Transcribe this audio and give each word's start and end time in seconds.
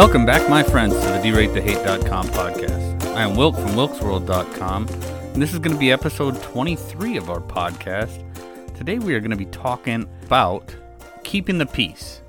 Welcome 0.00 0.24
back, 0.24 0.48
my 0.48 0.62
friends, 0.62 0.94
to 0.94 1.00
the 1.00 1.18
DerateTheHate.com 1.18 2.28
podcast. 2.28 3.04
I 3.14 3.20
am 3.20 3.36
Wilk 3.36 3.54
from 3.54 3.72
WilksWorld.com, 3.72 4.88
and 4.88 5.42
this 5.42 5.52
is 5.52 5.58
going 5.58 5.74
to 5.74 5.78
be 5.78 5.92
episode 5.92 6.42
23 6.42 7.18
of 7.18 7.28
our 7.28 7.42
podcast. 7.42 8.24
Today, 8.74 8.98
we 8.98 9.14
are 9.14 9.20
going 9.20 9.30
to 9.30 9.36
be 9.36 9.44
talking 9.44 10.08
about 10.22 10.74
keeping 11.22 11.58
the 11.58 11.66
peace, 11.66 12.22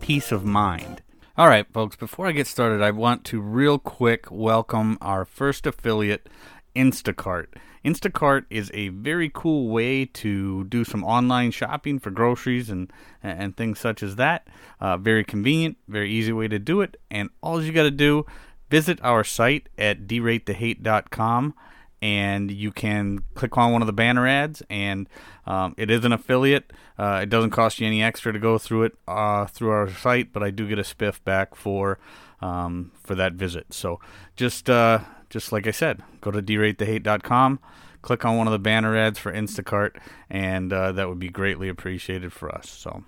peace 0.00 0.32
of 0.32 0.46
mind. 0.46 1.02
All 1.36 1.48
right, 1.48 1.70
folks, 1.70 1.96
before 1.96 2.28
I 2.28 2.32
get 2.32 2.46
started, 2.46 2.80
I 2.80 2.92
want 2.92 3.24
to 3.24 3.42
real 3.42 3.78
quick 3.78 4.30
welcome 4.30 4.96
our 5.02 5.26
first 5.26 5.66
affiliate, 5.66 6.30
Instacart. 6.74 7.46
Instacart 7.84 8.44
is 8.48 8.70
a 8.74 8.88
very 8.88 9.30
cool 9.32 9.68
way 9.68 10.04
to 10.04 10.64
do 10.64 10.84
some 10.84 11.04
online 11.04 11.50
shopping 11.50 11.98
for 11.98 12.10
groceries 12.10 12.70
and 12.70 12.92
and 13.22 13.56
things 13.56 13.78
such 13.78 14.02
as 14.02 14.16
that. 14.16 14.46
Uh, 14.80 14.96
very 14.96 15.24
convenient, 15.24 15.76
very 15.88 16.10
easy 16.10 16.32
way 16.32 16.48
to 16.48 16.58
do 16.58 16.80
it. 16.80 16.96
And 17.10 17.30
all 17.42 17.62
you 17.62 17.72
got 17.72 17.84
to 17.84 17.90
do, 17.90 18.24
visit 18.70 18.98
our 19.02 19.24
site 19.24 19.68
at 19.76 20.06
deratethehate.com 20.06 21.54
and 22.02 22.50
you 22.50 22.72
can 22.72 23.20
click 23.34 23.56
on 23.56 23.72
one 23.72 23.80
of 23.80 23.86
the 23.86 23.92
banner 23.92 24.26
ads 24.26 24.62
and 24.68 25.08
um, 25.46 25.74
it 25.78 25.90
is 25.90 26.04
an 26.04 26.12
affiliate 26.12 26.72
uh, 26.98 27.20
it 27.22 27.30
doesn't 27.30 27.50
cost 27.50 27.78
you 27.78 27.86
any 27.86 28.02
extra 28.02 28.32
to 28.32 28.38
go 28.38 28.58
through 28.58 28.82
it 28.82 28.92
uh, 29.06 29.46
through 29.46 29.70
our 29.70 29.88
site 29.88 30.32
but 30.32 30.42
i 30.42 30.50
do 30.50 30.68
get 30.68 30.78
a 30.78 30.82
spiff 30.82 31.22
back 31.24 31.54
for 31.54 31.98
um, 32.40 32.90
for 33.04 33.14
that 33.14 33.34
visit 33.34 33.72
so 33.72 34.00
just 34.34 34.68
uh, 34.68 34.98
just 35.32 35.50
like 35.50 35.66
I 35.66 35.70
said, 35.70 36.02
go 36.20 36.30
to 36.30 36.42
deratethehate.com, 36.42 37.58
click 38.02 38.24
on 38.26 38.36
one 38.36 38.46
of 38.46 38.52
the 38.52 38.58
banner 38.58 38.94
ads 38.94 39.18
for 39.18 39.32
Instacart, 39.32 39.96
and 40.28 40.70
uh, 40.70 40.92
that 40.92 41.08
would 41.08 41.18
be 41.18 41.30
greatly 41.30 41.70
appreciated 41.70 42.34
for 42.34 42.54
us. 42.54 42.68
So, 42.68 43.04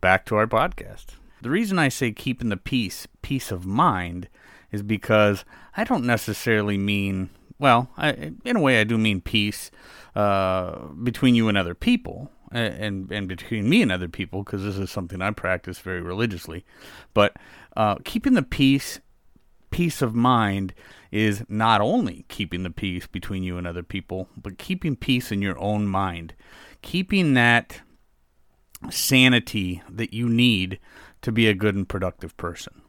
back 0.00 0.24
to 0.26 0.36
our 0.36 0.46
podcast. 0.46 1.08
The 1.42 1.50
reason 1.50 1.78
I 1.78 1.90
say 1.90 2.10
keeping 2.10 2.48
the 2.48 2.56
peace, 2.56 3.06
peace 3.20 3.50
of 3.50 3.66
mind, 3.66 4.28
is 4.70 4.82
because 4.82 5.44
I 5.76 5.84
don't 5.84 6.06
necessarily 6.06 6.78
mean, 6.78 7.28
well, 7.58 7.90
I, 7.98 8.32
in 8.46 8.56
a 8.56 8.60
way, 8.60 8.80
I 8.80 8.84
do 8.84 8.96
mean 8.96 9.20
peace 9.20 9.70
uh, 10.16 10.86
between 11.02 11.34
you 11.34 11.48
and 11.48 11.58
other 11.58 11.74
people. 11.74 12.30
And, 12.54 13.10
and 13.10 13.28
between 13.28 13.66
me 13.66 13.80
and 13.80 13.90
other 13.90 14.10
people, 14.10 14.44
because 14.44 14.62
this 14.62 14.76
is 14.76 14.90
something 14.90 15.22
I 15.22 15.30
practice 15.30 15.78
very 15.78 16.02
religiously. 16.02 16.66
But 17.14 17.34
uh, 17.78 17.94
keeping 18.04 18.34
the 18.34 18.42
peace, 18.42 19.00
peace 19.72 20.00
of 20.02 20.14
mind, 20.14 20.72
is 21.10 21.44
not 21.48 21.80
only 21.80 22.24
keeping 22.28 22.62
the 22.62 22.70
peace 22.70 23.06
between 23.06 23.42
you 23.42 23.58
and 23.58 23.66
other 23.66 23.82
people, 23.82 24.28
but 24.36 24.58
keeping 24.58 24.96
peace 24.96 25.32
in 25.32 25.42
your 25.42 25.58
own 25.58 25.86
mind, 25.86 26.34
keeping 26.80 27.34
that 27.34 27.80
sanity 28.90 29.82
that 29.90 30.14
you 30.14 30.28
need 30.28 30.78
to 31.20 31.30
be 31.30 31.48
a 31.48 31.54
good 31.54 31.74
and 31.74 31.88
productive 31.88 32.36
person. 32.36 32.82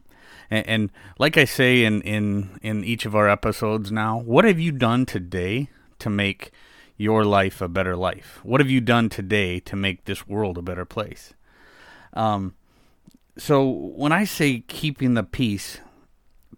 And, 0.50 0.66
and, 0.66 0.90
like 1.18 1.36
I 1.36 1.44
say 1.44 1.84
in, 1.84 2.02
in, 2.02 2.58
in 2.62 2.84
each 2.84 3.06
of 3.06 3.14
our 3.14 3.28
episodes 3.28 3.92
now, 3.92 4.18
what 4.20 4.44
have 4.44 4.60
you 4.60 4.72
done 4.72 5.06
today 5.06 5.68
to 5.98 6.10
make 6.10 6.50
your 6.96 7.24
life 7.24 7.60
a 7.60 7.68
better 7.68 7.96
life? 7.96 8.40
What 8.42 8.60
have 8.60 8.70
you 8.70 8.80
done 8.80 9.08
today 9.08 9.60
to 9.60 9.76
make 9.76 10.04
this 10.04 10.26
world 10.26 10.58
a 10.58 10.62
better 10.62 10.84
place? 10.84 11.34
Um, 12.12 12.54
so 13.36 13.68
when 13.68 14.12
I 14.12 14.24
say 14.24 14.60
keeping 14.60 15.14
the 15.14 15.24
peace, 15.24 15.78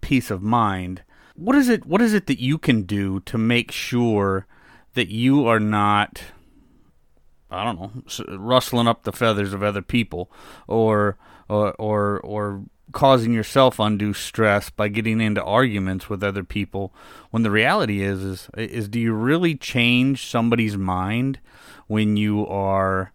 peace 0.00 0.30
of 0.30 0.42
mind, 0.42 1.02
what 1.34 1.56
is 1.56 1.68
it 1.68 1.86
what 1.86 2.02
is 2.02 2.14
it 2.14 2.26
that 2.26 2.40
you 2.40 2.58
can 2.58 2.82
do 2.82 3.20
to 3.20 3.38
make 3.38 3.70
sure 3.70 4.46
that 4.94 5.08
you 5.08 5.46
are 5.46 5.60
not 5.60 6.22
I 7.50 7.64
don't 7.64 7.78
know 7.78 8.36
rustling 8.38 8.88
up 8.88 9.04
the 9.04 9.12
feathers 9.12 9.52
of 9.52 9.62
other 9.62 9.82
people 9.82 10.30
or 10.66 11.16
or 11.48 11.74
or, 11.74 12.20
or 12.20 12.64
causing 12.92 13.32
yourself 13.32 13.78
undue 13.78 14.14
stress 14.14 14.70
by 14.70 14.88
getting 14.88 15.20
into 15.20 15.42
arguments 15.42 16.08
with 16.08 16.22
other 16.22 16.44
people 16.44 16.94
when 17.30 17.42
the 17.42 17.50
reality 17.50 18.02
is 18.02 18.22
is 18.22 18.48
is 18.56 18.88
do 18.88 18.98
you 18.98 19.12
really 19.12 19.54
change 19.54 20.26
somebody's 20.26 20.76
mind 20.76 21.38
when 21.86 22.16
you 22.16 22.46
are 22.46 23.12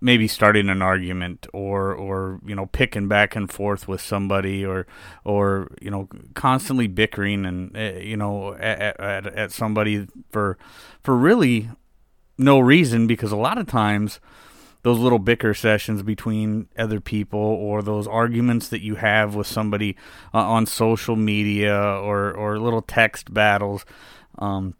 maybe 0.00 0.28
starting 0.28 0.68
an 0.68 0.82
argument 0.82 1.46
or 1.52 1.94
or 1.94 2.40
you 2.44 2.54
know 2.54 2.66
picking 2.66 3.08
back 3.08 3.36
and 3.36 3.50
forth 3.50 3.88
with 3.88 4.00
somebody 4.00 4.64
or 4.64 4.86
or 5.24 5.70
you 5.80 5.90
know 5.90 6.08
constantly 6.34 6.86
bickering 6.86 7.44
and 7.44 7.76
uh, 7.76 7.98
you 7.98 8.16
know 8.16 8.54
at, 8.54 8.98
at, 9.00 9.26
at 9.26 9.52
somebody 9.52 10.06
for 10.30 10.58
for 11.02 11.16
really 11.16 11.68
no 12.38 12.58
reason 12.58 13.06
because 13.06 13.32
a 13.32 13.36
lot 13.36 13.58
of 13.58 13.66
times 13.66 14.20
those 14.82 14.98
little 14.98 15.18
bicker 15.18 15.52
sessions 15.52 16.02
between 16.02 16.68
other 16.78 17.00
people 17.00 17.40
or 17.40 17.82
those 17.82 18.06
arguments 18.06 18.68
that 18.68 18.82
you 18.82 18.96
have 18.96 19.34
with 19.34 19.46
somebody 19.46 19.96
uh, 20.32 20.38
on 20.38 20.66
social 20.66 21.16
media 21.16 21.76
or 21.76 22.32
or 22.32 22.58
little 22.58 22.82
text 22.82 23.32
battles 23.32 23.84
um, 24.38 24.74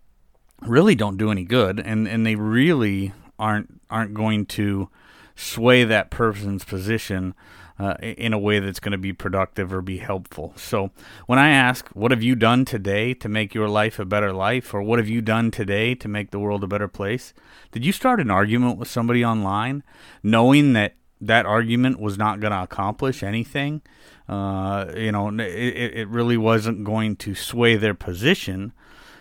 really 0.63 0.95
don't 0.95 1.17
do 1.17 1.31
any 1.31 1.45
good 1.45 1.81
and 1.81 2.07
and 2.07 2.27
they 2.27 2.35
really 2.35 3.13
aren't 3.39 3.81
aren't 3.91 4.15
going 4.15 4.45
to 4.47 4.89
sway 5.37 5.85
that 5.85 6.11
person's 6.11 6.65
position 6.65 7.35
uh, 7.79 7.95
in 8.01 8.33
a 8.33 8.39
way 8.39 8.59
that's 8.59 8.81
going 8.81 8.93
to 8.93 8.99
be 8.99 9.13
productive 9.13 9.73
or 9.73 9.83
be 9.83 9.99
helpful. 9.99 10.55
So 10.57 10.91
when 11.27 11.39
I 11.39 11.51
ask, 11.51 11.89
what 11.91 12.11
have 12.11 12.23
you 12.23 12.35
done 12.35 12.65
today 12.65 13.13
to 13.15 13.29
make 13.29 13.55
your 13.55 13.69
life 13.69 13.99
a 13.99 14.05
better 14.05 14.33
life, 14.33 14.73
or 14.73 14.83
what 14.83 14.99
have 14.99 15.09
you 15.09 15.21
done 15.21 15.51
today 15.51 15.95
to 15.97 16.09
make 16.09 16.31
the 16.31 16.39
world 16.39 16.65
a 16.65 16.67
better 16.67 16.89
place? 16.89 17.35
Did 17.73 17.85
you 17.85 17.93
start 17.93 18.21
an 18.21 18.31
argument 18.31 18.79
with 18.79 18.89
somebody 18.89 19.25
online 19.25 19.83
knowing 20.23 20.73
that 20.73 20.95
that 21.21 21.47
argument 21.47 22.01
was 22.01 22.17
not 22.17 22.41
going 22.41 22.53
to 22.53 22.63
accomplish 22.63 23.23
anything? 23.23 23.83
Uh, 24.29 24.87
you 24.97 25.13
know, 25.13 25.29
it, 25.29 25.45
it 25.45 26.09
really 26.09 26.37
wasn't 26.37 26.83
going 26.83 27.17
to 27.17 27.35
sway 27.35 27.77
their 27.77 27.95
position. 27.95 28.73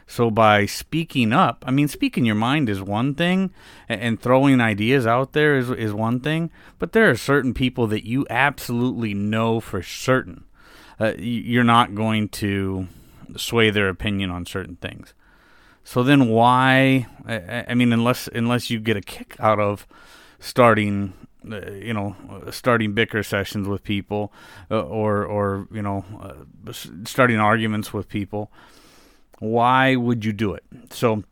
So 0.07 0.29
by 0.29 0.65
speaking 0.67 1.33
up, 1.33 1.63
I 1.67 1.71
mean, 1.71 1.87
speaking 1.87 2.25
your 2.25 2.35
mind 2.35 2.69
is 2.69 2.81
one 2.81 3.15
thing, 3.15 3.51
and 3.89 4.19
throwing 4.19 4.61
ideas 4.61 5.07
out 5.07 5.33
there 5.33 5.57
is 5.57 5.69
is 5.71 5.93
one 5.93 6.19
thing. 6.19 6.51
But 6.77 6.91
there 6.91 7.09
are 7.09 7.15
certain 7.15 7.53
people 7.53 7.87
that 7.87 8.05
you 8.05 8.25
absolutely 8.29 9.13
know 9.13 9.59
for 9.59 9.81
certain 9.81 10.45
uh, 10.99 11.13
you're 11.17 11.63
not 11.63 11.95
going 11.95 12.29
to 12.29 12.87
sway 13.35 13.69
their 13.69 13.89
opinion 13.89 14.29
on 14.29 14.45
certain 14.45 14.77
things. 14.77 15.13
So 15.83 16.03
then, 16.03 16.29
why? 16.29 17.07
I, 17.27 17.73
mean, 17.75 17.93
unless 17.93 18.27
unless 18.27 18.69
you 18.69 18.79
get 18.79 18.97
a 18.97 19.01
kick 19.01 19.35
out 19.39 19.59
of 19.59 19.85
starting 20.39 21.13
uh, 21.51 21.71
you 21.71 21.93
know, 21.93 22.15
starting 22.49 22.93
bicker 22.93 23.21
sessions 23.21 23.67
with 23.67 23.83
people, 23.83 24.33
uh, 24.71 24.81
or 24.81 25.23
or 25.25 25.67
you 25.71 25.81
know, 25.81 26.03
uh, 26.19 26.71
starting 27.03 27.37
arguments 27.37 27.93
with 27.93 28.09
people. 28.09 28.51
Why 29.39 29.95
would 29.95 30.23
you 30.23 30.33
do 30.33 30.53
it? 30.53 30.63
So, 30.91 31.23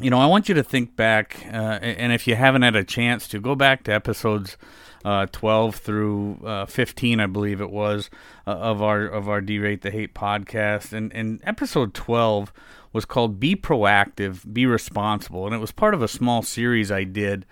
you 0.00 0.10
know, 0.10 0.18
I 0.18 0.26
want 0.26 0.48
you 0.48 0.54
to 0.54 0.62
think 0.62 0.96
back, 0.96 1.44
uh, 1.46 1.78
and 1.82 2.12
if 2.12 2.26
you 2.26 2.34
haven't 2.34 2.62
had 2.62 2.76
a 2.76 2.84
chance 2.84 3.28
to, 3.28 3.40
go 3.40 3.54
back 3.54 3.84
to 3.84 3.92
episodes 3.92 4.56
uh, 5.04 5.26
12 5.32 5.76
through 5.76 6.40
uh, 6.44 6.66
15, 6.66 7.20
I 7.20 7.26
believe 7.26 7.60
it 7.60 7.70
was, 7.70 8.10
uh, 8.46 8.50
of 8.50 8.82
our 8.82 9.06
of 9.06 9.28
our 9.28 9.40
Derate 9.40 9.82
the 9.82 9.90
Hate 9.90 10.14
podcast. 10.14 10.92
And, 10.92 11.12
and 11.12 11.40
episode 11.44 11.94
12 11.94 12.52
was 12.92 13.04
called 13.04 13.38
Be 13.38 13.54
Proactive, 13.54 14.52
Be 14.52 14.66
Responsible. 14.66 15.46
And 15.46 15.54
it 15.54 15.58
was 15.58 15.72
part 15.72 15.94
of 15.94 16.02
a 16.02 16.08
small 16.08 16.42
series 16.42 16.90
I 16.90 17.04
did 17.04 17.46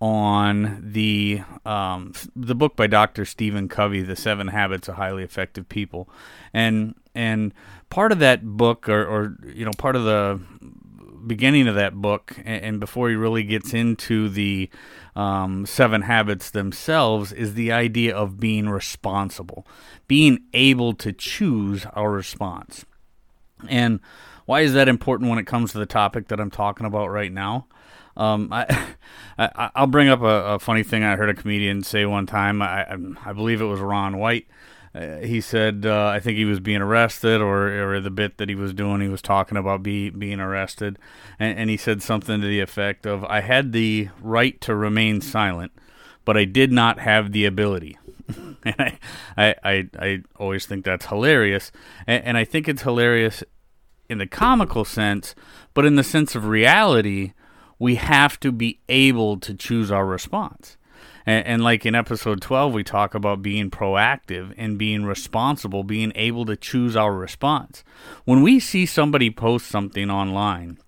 on 0.00 0.80
the 0.82 1.42
um, 1.64 2.12
the 2.36 2.54
book 2.54 2.76
by 2.76 2.86
Dr. 2.86 3.24
Stephen 3.24 3.68
Covey, 3.68 4.02
The 4.02 4.16
Seven 4.16 4.48
Habits 4.48 4.88
of 4.88 4.96
Highly 4.96 5.22
Effective 5.22 5.68
People. 5.68 6.08
And 6.52 6.94
and 7.14 7.52
part 7.90 8.12
of 8.12 8.18
that 8.20 8.44
book, 8.44 8.88
or, 8.88 9.04
or 9.04 9.36
you 9.54 9.64
know, 9.64 9.72
part 9.76 9.96
of 9.96 10.04
the 10.04 10.40
beginning 11.26 11.68
of 11.68 11.74
that 11.74 11.94
book, 11.94 12.34
and, 12.38 12.64
and 12.64 12.80
before 12.80 13.08
he 13.08 13.14
really 13.14 13.42
gets 13.42 13.74
into 13.74 14.28
the 14.28 14.68
um, 15.14 15.66
seven 15.66 16.02
habits 16.02 16.50
themselves, 16.50 17.32
is 17.32 17.54
the 17.54 17.72
idea 17.72 18.14
of 18.14 18.40
being 18.40 18.68
responsible, 18.68 19.66
being 20.08 20.40
able 20.54 20.94
to 20.94 21.12
choose 21.12 21.86
our 21.94 22.10
response. 22.10 22.84
And 23.68 24.00
why 24.46 24.62
is 24.62 24.72
that 24.72 24.88
important 24.88 25.30
when 25.30 25.38
it 25.38 25.46
comes 25.46 25.72
to 25.72 25.78
the 25.78 25.86
topic 25.86 26.28
that 26.28 26.40
I'm 26.40 26.50
talking 26.50 26.86
about 26.86 27.08
right 27.08 27.32
now? 27.32 27.66
Um, 28.16 28.48
I, 28.52 28.94
I 29.38 29.80
will 29.80 29.86
bring 29.86 30.08
up 30.08 30.20
a, 30.20 30.54
a, 30.54 30.58
funny 30.58 30.82
thing 30.82 31.02
I 31.02 31.16
heard 31.16 31.30
a 31.30 31.34
comedian 31.34 31.82
say 31.82 32.04
one 32.04 32.26
time. 32.26 32.60
I 32.60 32.92
I 33.24 33.32
believe 33.32 33.60
it 33.60 33.66
was 33.66 33.80
Ron 33.80 34.18
White. 34.18 34.46
Uh, 34.94 35.18
he 35.18 35.40
said 35.40 35.86
uh, 35.86 36.06
I 36.06 36.20
think 36.20 36.36
he 36.36 36.44
was 36.44 36.60
being 36.60 36.82
arrested, 36.82 37.40
or 37.40 37.94
or 37.94 38.00
the 38.00 38.10
bit 38.10 38.36
that 38.36 38.48
he 38.48 38.54
was 38.54 38.74
doing, 38.74 39.00
he 39.00 39.08
was 39.08 39.22
talking 39.22 39.56
about 39.56 39.82
be, 39.82 40.10
being 40.10 40.38
arrested, 40.38 40.98
and, 41.38 41.58
and 41.58 41.70
he 41.70 41.78
said 41.78 42.02
something 42.02 42.40
to 42.40 42.46
the 42.46 42.60
effect 42.60 43.06
of, 43.06 43.24
"I 43.24 43.40
had 43.40 43.72
the 43.72 44.10
right 44.20 44.60
to 44.60 44.74
remain 44.74 45.22
silent, 45.22 45.72
but 46.26 46.36
I 46.36 46.44
did 46.44 46.72
not 46.72 46.98
have 46.98 47.32
the 47.32 47.46
ability." 47.46 47.96
and 48.64 48.76
I, 48.78 48.98
I, 49.36 49.54
I, 49.64 49.88
I, 49.98 50.22
always 50.36 50.66
think 50.66 50.84
that's 50.84 51.06
hilarious, 51.06 51.72
and, 52.06 52.22
and 52.24 52.36
I 52.36 52.44
think 52.44 52.68
it's 52.68 52.82
hilarious 52.82 53.42
in 54.10 54.18
the 54.18 54.26
comical 54.26 54.84
sense, 54.84 55.34
but 55.72 55.86
in 55.86 55.96
the 55.96 56.04
sense 56.04 56.34
of 56.34 56.46
reality, 56.46 57.32
we 57.78 57.94
have 57.94 58.38
to 58.40 58.52
be 58.52 58.78
able 58.90 59.40
to 59.40 59.54
choose 59.54 59.90
our 59.90 60.04
response. 60.04 60.76
And, 61.24 61.46
and, 61.46 61.64
like 61.64 61.86
in 61.86 61.94
episode 61.94 62.40
12, 62.40 62.72
we 62.72 62.82
talk 62.82 63.14
about 63.14 63.42
being 63.42 63.70
proactive 63.70 64.52
and 64.56 64.78
being 64.78 65.04
responsible, 65.04 65.84
being 65.84 66.12
able 66.14 66.44
to 66.46 66.56
choose 66.56 66.96
our 66.96 67.14
response. 67.14 67.84
When 68.24 68.42
we 68.42 68.58
see 68.58 68.86
somebody 68.86 69.30
post 69.30 69.66
something 69.66 70.10
online, 70.10 70.78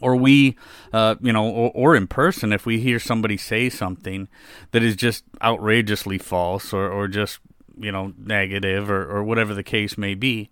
or 0.00 0.14
we, 0.16 0.56
uh, 0.92 1.16
you 1.20 1.32
know, 1.32 1.48
or, 1.48 1.72
or, 1.74 1.96
in 1.96 2.06
person, 2.06 2.52
if 2.52 2.66
we 2.66 2.80
hear 2.80 2.98
somebody 2.98 3.36
say 3.36 3.68
something 3.68 4.28
that 4.72 4.82
is 4.82 4.94
just 4.94 5.24
outrageously 5.42 6.18
false 6.18 6.72
or, 6.72 6.90
or 6.90 7.08
just, 7.08 7.40
you 7.78 7.90
know, 7.90 8.12
negative 8.18 8.90
or, 8.90 9.04
or 9.10 9.24
whatever 9.24 9.54
the 9.54 9.62
case 9.62 9.96
may 9.96 10.14
be, 10.14 10.50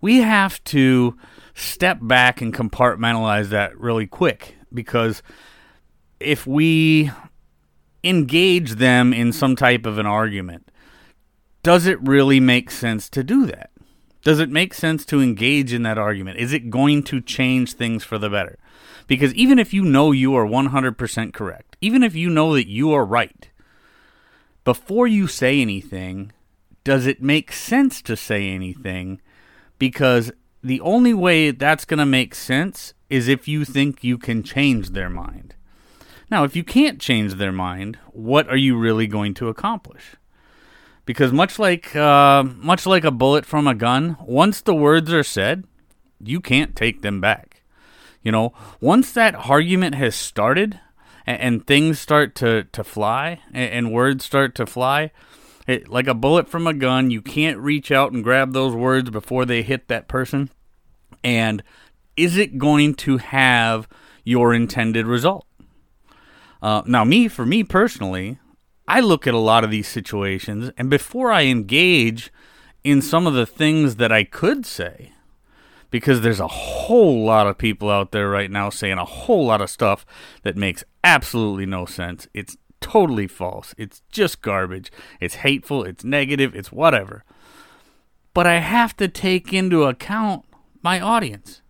we 0.00 0.18
have 0.18 0.62
to 0.64 1.16
step 1.54 1.98
back 2.02 2.40
and 2.42 2.54
compartmentalize 2.54 3.48
that 3.48 3.78
really 3.80 4.06
quick 4.06 4.56
because 4.72 5.22
if 6.20 6.46
we 6.46 7.10
engage 8.04 8.72
them 8.72 9.12
in 9.12 9.32
some 9.32 9.56
type 9.56 9.86
of 9.86 9.98
an 9.98 10.06
argument, 10.06 10.70
does 11.62 11.86
it 11.86 12.00
really 12.00 12.40
make 12.40 12.70
sense 12.70 13.08
to 13.10 13.24
do 13.24 13.46
that? 13.46 13.70
Does 14.22 14.40
it 14.40 14.50
make 14.50 14.74
sense 14.74 15.04
to 15.06 15.20
engage 15.20 15.72
in 15.72 15.82
that 15.84 15.98
argument? 15.98 16.38
Is 16.38 16.52
it 16.52 16.70
going 16.70 17.04
to 17.04 17.20
change 17.20 17.74
things 17.74 18.02
for 18.02 18.18
the 18.18 18.30
better? 18.30 18.58
Because 19.06 19.32
even 19.34 19.58
if 19.58 19.72
you 19.72 19.84
know 19.84 20.10
you 20.10 20.34
are 20.34 20.44
100% 20.44 21.32
correct, 21.32 21.76
even 21.80 22.02
if 22.02 22.14
you 22.14 22.28
know 22.28 22.54
that 22.54 22.68
you 22.68 22.92
are 22.92 23.04
right, 23.04 23.50
before 24.64 25.06
you 25.06 25.28
say 25.28 25.60
anything, 25.60 26.32
does 26.82 27.06
it 27.06 27.22
make 27.22 27.52
sense 27.52 28.02
to 28.02 28.16
say 28.16 28.48
anything? 28.48 29.20
Because 29.78 30.32
the 30.62 30.80
only 30.80 31.14
way 31.14 31.52
that's 31.52 31.84
going 31.84 31.98
to 31.98 32.06
make 32.06 32.34
sense 32.34 32.94
is 33.08 33.28
if 33.28 33.46
you 33.46 33.64
think 33.64 34.02
you 34.02 34.18
can 34.18 34.42
change 34.42 34.90
their 34.90 35.10
mind. 35.10 35.54
Now, 36.30 36.44
if 36.44 36.56
you 36.56 36.64
can't 36.64 37.00
change 37.00 37.34
their 37.34 37.52
mind, 37.52 37.98
what 38.12 38.48
are 38.48 38.56
you 38.56 38.76
really 38.76 39.06
going 39.06 39.34
to 39.34 39.48
accomplish? 39.48 40.16
Because 41.04 41.32
much 41.32 41.58
like 41.58 41.94
uh, 41.94 42.42
much 42.42 42.84
like 42.84 43.04
a 43.04 43.12
bullet 43.12 43.46
from 43.46 43.68
a 43.68 43.74
gun, 43.74 44.16
once 44.20 44.60
the 44.60 44.74
words 44.74 45.12
are 45.12 45.22
said, 45.22 45.64
you 46.20 46.40
can't 46.40 46.74
take 46.74 47.02
them 47.02 47.20
back. 47.20 47.62
You 48.22 48.32
know, 48.32 48.52
once 48.80 49.12
that 49.12 49.36
argument 49.36 49.94
has 49.94 50.16
started 50.16 50.80
and, 51.26 51.40
and 51.40 51.66
things 51.66 52.00
start 52.00 52.34
to, 52.36 52.64
to 52.64 52.82
fly 52.82 53.40
and, 53.52 53.72
and 53.72 53.92
words 53.92 54.24
start 54.24 54.56
to 54.56 54.66
fly, 54.66 55.12
it, 55.68 55.88
like 55.88 56.08
a 56.08 56.14
bullet 56.14 56.48
from 56.48 56.66
a 56.66 56.74
gun, 56.74 57.12
you 57.12 57.22
can't 57.22 57.58
reach 57.58 57.92
out 57.92 58.10
and 58.10 58.24
grab 58.24 58.52
those 58.52 58.74
words 58.74 59.10
before 59.10 59.44
they 59.44 59.62
hit 59.62 59.86
that 59.86 60.08
person. 60.08 60.50
And 61.22 61.62
is 62.16 62.36
it 62.36 62.58
going 62.58 62.94
to 62.96 63.18
have 63.18 63.86
your 64.24 64.52
intended 64.52 65.06
result? 65.06 65.45
Uh, 66.62 66.82
now, 66.86 67.04
me, 67.04 67.28
for 67.28 67.46
me 67.46 67.62
personally, 67.62 68.38
I 68.88 69.00
look 69.00 69.26
at 69.26 69.34
a 69.34 69.38
lot 69.38 69.64
of 69.64 69.70
these 69.70 69.88
situations, 69.88 70.70
and 70.76 70.88
before 70.88 71.32
I 71.32 71.44
engage 71.44 72.32
in 72.84 73.02
some 73.02 73.26
of 73.26 73.34
the 73.34 73.46
things 73.46 73.96
that 73.96 74.12
I 74.12 74.24
could 74.24 74.64
say, 74.64 75.12
because 75.90 76.20
there's 76.20 76.40
a 76.40 76.46
whole 76.46 77.24
lot 77.24 77.46
of 77.46 77.58
people 77.58 77.90
out 77.90 78.12
there 78.12 78.28
right 78.28 78.50
now 78.50 78.70
saying 78.70 78.98
a 78.98 79.04
whole 79.04 79.46
lot 79.46 79.60
of 79.60 79.70
stuff 79.70 80.04
that 80.42 80.56
makes 80.56 80.84
absolutely 81.02 81.66
no 81.66 81.86
sense. 81.86 82.28
It's 82.34 82.56
totally 82.80 83.26
false. 83.26 83.74
It's 83.78 84.02
just 84.10 84.42
garbage. 84.42 84.92
It's 85.20 85.36
hateful. 85.36 85.84
It's 85.84 86.04
negative. 86.04 86.54
It's 86.54 86.70
whatever. 86.70 87.24
But 88.34 88.46
I 88.46 88.58
have 88.58 88.96
to 88.98 89.08
take 89.08 89.52
into 89.52 89.84
account 89.84 90.44
my 90.82 91.00
audience. 91.00 91.62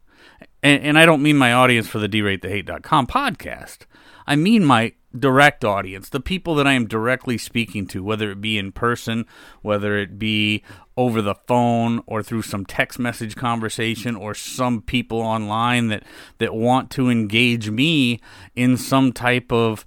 And, 0.62 0.82
and 0.82 0.98
I 0.98 1.06
don't 1.06 1.22
mean 1.22 1.36
my 1.36 1.52
audience 1.52 1.86
for 1.86 1.98
the 1.98 2.08
deratethehate.com 2.08 3.06
podcast. 3.06 3.86
I 4.26 4.36
mean 4.36 4.64
my 4.64 4.92
direct 5.18 5.64
audience, 5.64 6.08
the 6.08 6.20
people 6.20 6.54
that 6.56 6.66
I 6.66 6.74
am 6.74 6.86
directly 6.86 7.38
speaking 7.38 7.86
to, 7.88 8.04
whether 8.04 8.30
it 8.30 8.40
be 8.40 8.58
in 8.58 8.72
person, 8.72 9.26
whether 9.62 9.96
it 9.96 10.18
be 10.18 10.62
over 10.96 11.22
the 11.22 11.34
phone 11.34 12.02
or 12.06 12.22
through 12.22 12.42
some 12.42 12.64
text 12.64 12.98
message 12.98 13.36
conversation 13.36 14.16
or 14.16 14.34
some 14.34 14.82
people 14.82 15.20
online 15.20 15.88
that, 15.88 16.02
that 16.38 16.54
want 16.54 16.90
to 16.92 17.08
engage 17.10 17.70
me 17.70 18.20
in 18.54 18.76
some 18.76 19.12
type 19.12 19.52
of 19.52 19.86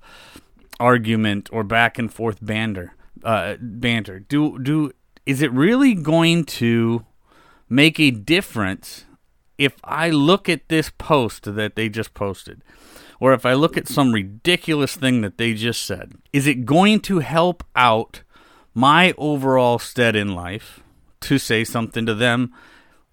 argument 0.80 1.50
or 1.52 1.64
back 1.64 2.00
and 2.00 2.14
forth 2.14 2.38
banter. 2.42 2.94
Uh, 3.24 3.56
banter. 3.60 4.20
Do 4.20 4.58
do 4.60 4.94
is 5.26 5.42
it 5.42 5.52
really 5.52 5.94
going 5.94 6.46
to 6.46 7.06
make 7.68 8.00
a 8.00 8.12
difference 8.12 9.04
if 9.60 9.76
I 9.84 10.10
look 10.10 10.50
at 10.50 10.70
this 10.70 10.90
post 10.90 11.54
that 11.54 11.76
they 11.76 11.88
just 11.90 12.16
posted? 12.16 12.64
or 13.20 13.34
if 13.34 13.46
I 13.46 13.54
look 13.54 13.78
at 13.78 13.88
some 13.88 14.14
ridiculous 14.14 14.96
thing 14.96 15.22
that 15.22 15.38
they 15.38 15.54
just 15.54 15.86
said, 15.86 16.14
is 16.32 16.48
it 16.48 16.66
going 16.66 17.02
to 17.02 17.20
help 17.20 17.64
out 17.76 18.24
my 18.74 19.14
overall 19.18 19.78
stead 19.78 20.16
in 20.16 20.34
life 20.34 20.82
to 21.22 21.38
say 21.38 21.64
something 21.64 22.06
to 22.06 22.16
them 22.16 22.54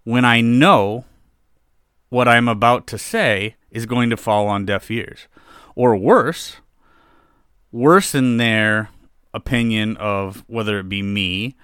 when 0.04 0.24
I 0.24 0.40
know 0.40 1.04
what 2.08 2.28
I'm 2.28 2.48
about 2.48 2.86
to 2.88 2.98
say 2.98 3.56
is 3.70 3.86
going 3.86 4.10
to 4.10 4.16
fall 4.16 4.46
on 4.46 4.64
deaf 4.64 4.90
ears? 4.90 5.26
Or 5.74 5.96
worse, 5.96 6.56
worsen 7.72 8.36
their 8.36 8.90
opinion 9.34 9.96
of 9.96 10.44
whether 10.46 10.78
it 10.78 10.88
be 10.88 11.02
me 11.02 11.56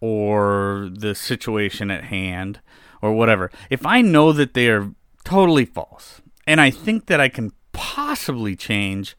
or 0.00 0.88
the 0.92 1.14
situation 1.14 1.90
at 1.90 2.04
hand 2.04 2.60
or 3.02 3.12
whatever. 3.12 3.50
If 3.70 3.86
I 3.86 4.02
know 4.02 4.32
that 4.32 4.54
they 4.54 4.68
are 4.68 4.90
totally 5.24 5.64
false 5.64 6.20
and 6.46 6.60
I 6.60 6.70
think 6.70 7.06
that 7.06 7.20
I 7.20 7.28
can 7.28 7.52
possibly 7.72 8.56
change 8.56 9.16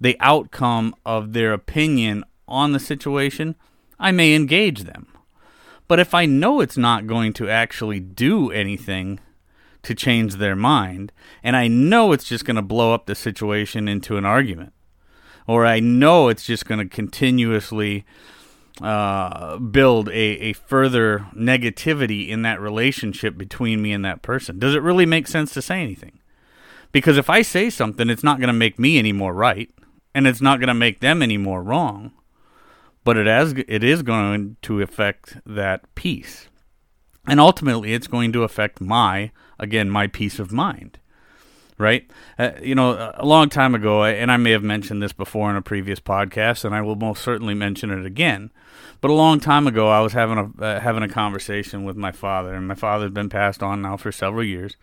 the 0.00 0.16
outcome 0.20 0.94
of 1.04 1.32
their 1.32 1.52
opinion 1.52 2.24
on 2.46 2.72
the 2.72 2.80
situation, 2.80 3.56
I 3.98 4.12
may 4.12 4.34
engage 4.34 4.84
them. 4.84 5.08
But 5.88 5.98
if 5.98 6.14
I 6.14 6.26
know 6.26 6.60
it's 6.60 6.76
not 6.76 7.06
going 7.06 7.32
to 7.34 7.48
actually 7.48 7.98
do 7.98 8.50
anything 8.50 9.20
to 9.82 9.94
change 9.94 10.34
their 10.34 10.54
mind, 10.54 11.12
and 11.42 11.56
I 11.56 11.66
know 11.66 12.12
it's 12.12 12.28
just 12.28 12.44
going 12.44 12.56
to 12.56 12.62
blow 12.62 12.92
up 12.92 13.06
the 13.06 13.14
situation 13.14 13.88
into 13.88 14.16
an 14.16 14.24
argument, 14.24 14.74
or 15.46 15.64
I 15.64 15.80
know 15.80 16.28
it's 16.28 16.44
just 16.44 16.66
going 16.66 16.78
to 16.78 16.94
continuously 16.94 18.04
uh, 18.80 19.58
build 19.58 20.08
a, 20.08 20.12
a 20.12 20.52
further 20.52 21.26
negativity 21.34 22.28
in 22.28 22.42
that 22.42 22.60
relationship 22.60 23.36
between 23.36 23.82
me 23.82 23.92
and 23.92 24.04
that 24.04 24.22
person, 24.22 24.58
does 24.58 24.74
it 24.74 24.82
really 24.82 25.06
make 25.06 25.26
sense 25.26 25.52
to 25.54 25.62
say 25.62 25.82
anything? 25.82 26.20
Because 26.92 27.16
if 27.16 27.28
I 27.28 27.42
say 27.42 27.70
something, 27.70 28.08
it's 28.08 28.24
not 28.24 28.38
going 28.38 28.48
to 28.48 28.52
make 28.52 28.78
me 28.78 28.98
any 28.98 29.12
more 29.12 29.34
right, 29.34 29.70
and 30.14 30.26
it's 30.26 30.40
not 30.40 30.58
going 30.58 30.68
to 30.68 30.74
make 30.74 31.00
them 31.00 31.22
any 31.22 31.36
more 31.36 31.62
wrong. 31.62 32.12
But 33.04 33.16
it 33.16 33.26
has 33.26 33.52
it 33.52 33.82
is 33.82 34.02
going 34.02 34.56
to 34.62 34.82
affect 34.82 35.38
that 35.46 35.94
peace, 35.94 36.48
and 37.26 37.40
ultimately, 37.40 37.94
it's 37.94 38.06
going 38.06 38.32
to 38.32 38.42
affect 38.42 38.80
my 38.80 39.30
again 39.58 39.88
my 39.88 40.06
peace 40.06 40.38
of 40.38 40.52
mind. 40.52 40.98
Right? 41.78 42.10
Uh, 42.38 42.50
you 42.60 42.74
know, 42.74 43.12
a 43.14 43.24
long 43.24 43.48
time 43.48 43.74
ago, 43.74 44.04
and 44.04 44.32
I 44.32 44.36
may 44.36 44.50
have 44.50 44.64
mentioned 44.64 45.00
this 45.00 45.12
before 45.12 45.48
in 45.48 45.56
a 45.56 45.62
previous 45.62 46.00
podcast, 46.00 46.64
and 46.64 46.74
I 46.74 46.82
will 46.82 46.96
most 46.96 47.22
certainly 47.22 47.54
mention 47.54 47.90
it 47.90 48.04
again. 48.04 48.50
But 49.00 49.12
a 49.12 49.14
long 49.14 49.38
time 49.38 49.68
ago, 49.68 49.88
I 49.88 50.00
was 50.00 50.12
having 50.12 50.38
a 50.38 50.62
uh, 50.62 50.80
having 50.80 51.04
a 51.04 51.08
conversation 51.08 51.84
with 51.84 51.96
my 51.96 52.10
father, 52.10 52.54
and 52.54 52.66
my 52.66 52.74
father's 52.74 53.12
been 53.12 53.28
passed 53.28 53.62
on 53.62 53.80
now 53.82 53.96
for 53.96 54.10
several 54.10 54.44
years 54.44 54.76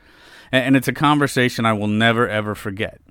and 0.51 0.75
it's 0.75 0.87
a 0.87 0.93
conversation 0.93 1.65
I 1.65 1.73
will 1.73 1.87
never 1.87 2.27
ever 2.27 2.55
forget. 2.55 3.01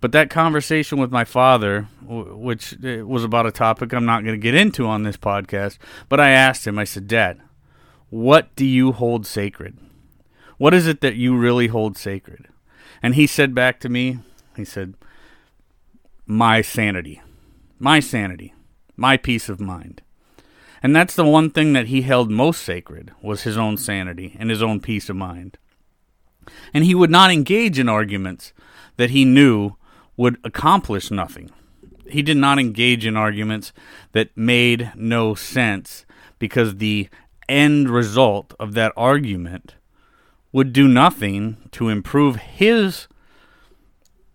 But 0.00 0.12
that 0.12 0.30
conversation 0.30 0.98
with 0.98 1.10
my 1.10 1.24
father, 1.24 1.82
which 2.02 2.74
uh, 2.82 3.06
was 3.06 3.22
about 3.22 3.46
a 3.46 3.52
topic 3.52 3.92
I'm 3.92 4.06
not 4.06 4.24
going 4.24 4.34
to 4.34 4.42
get 4.42 4.54
into 4.54 4.86
on 4.86 5.02
this 5.02 5.18
podcast, 5.18 5.76
but 6.08 6.18
I 6.18 6.30
asked 6.30 6.66
him, 6.66 6.78
I 6.78 6.84
said, 6.84 7.06
Dad, 7.06 7.40
what 8.08 8.54
do 8.56 8.64
you 8.64 8.92
hold 8.92 9.26
sacred? 9.26 9.76
What 10.56 10.72
is 10.72 10.86
it 10.86 11.02
that 11.02 11.16
you 11.16 11.36
really 11.36 11.66
hold 11.66 11.98
sacred? 11.98 12.48
And 13.02 13.14
he 13.14 13.26
said 13.26 13.54
back 13.54 13.80
to 13.80 13.88
me, 13.88 14.18
he 14.56 14.64
said, 14.64 14.94
My 16.26 16.60
sanity. 16.60 17.22
My 17.78 18.00
sanity. 18.00 18.54
My 18.96 19.16
peace 19.16 19.48
of 19.48 19.60
mind. 19.60 20.02
And 20.82 20.94
that's 20.94 21.14
the 21.14 21.24
one 21.24 21.50
thing 21.50 21.72
that 21.74 21.88
he 21.88 22.02
held 22.02 22.30
most 22.30 22.62
sacred 22.62 23.12
was 23.22 23.42
his 23.42 23.56
own 23.56 23.76
sanity 23.76 24.36
and 24.38 24.50
his 24.50 24.62
own 24.62 24.80
peace 24.80 25.08
of 25.08 25.16
mind 25.16 25.58
and 26.72 26.84
he 26.84 26.94
would 26.94 27.10
not 27.10 27.30
engage 27.30 27.78
in 27.78 27.88
arguments 27.88 28.52
that 28.96 29.10
he 29.10 29.24
knew 29.24 29.76
would 30.16 30.38
accomplish 30.44 31.10
nothing. 31.10 31.50
He 32.08 32.22
did 32.22 32.36
not 32.36 32.58
engage 32.58 33.06
in 33.06 33.16
arguments 33.16 33.72
that 34.12 34.36
made 34.36 34.92
no 34.96 35.34
sense 35.34 36.04
because 36.38 36.76
the 36.76 37.08
end 37.48 37.88
result 37.88 38.54
of 38.58 38.74
that 38.74 38.92
argument 38.96 39.74
would 40.52 40.72
do 40.72 40.88
nothing 40.88 41.56
to 41.72 41.88
improve 41.88 42.36
his 42.36 43.06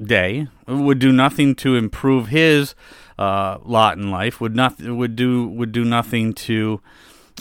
day, 0.02 0.48
would 0.68 1.00
do 1.00 1.12
nothing 1.12 1.56
to 1.56 1.76
improve 1.76 2.28
his 2.28 2.76
uh, 3.18 3.58
lot 3.64 3.98
in 3.98 4.12
life, 4.12 4.40
would 4.42 4.56
not 4.56 4.80
would 4.82 5.16
do 5.16 5.48
would 5.48 5.72
do 5.72 5.86
nothing 5.86 6.34
to 6.34 6.82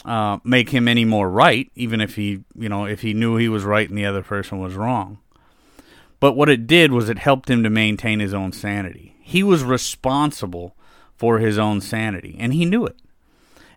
uh, 0.05 0.39
make 0.45 0.71
him 0.71 0.89
any 0.89 1.05
more 1.05 1.31
right, 1.31 1.71
even 1.75 2.01
if 2.01 2.17
he, 2.17 2.45
you 2.55 2.69
know, 2.69 2.85
if 2.85 3.03
he 3.03 3.15
knew 3.15 3.37
he 3.37 3.49
was 3.49 3.65
right 3.65 3.89
and 3.89 3.99
the 3.99 4.07
other 4.07 4.23
person 4.23 4.59
was 4.59 4.75
wrong. 4.75 5.19
But 6.21 6.35
what 6.35 6.49
it 6.49 6.67
did 6.67 6.93
was 6.93 7.09
it 7.09 7.19
helped 7.19 7.51
him 7.51 7.63
to 7.63 7.71
maintain 7.71 8.21
his 8.21 8.35
own 8.35 8.53
sanity. 8.53 9.17
He 9.21 9.43
was 9.43 9.63
responsible 9.63 10.75
for 11.17 11.39
his 11.39 11.59
own 11.59 11.81
sanity, 11.81 12.37
and 12.39 12.53
he 12.55 12.65
knew 12.65 12.87
it, 12.87 12.97